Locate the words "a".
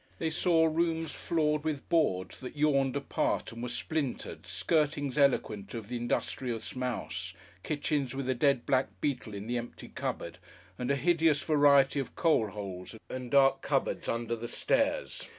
8.27-8.33, 10.89-10.95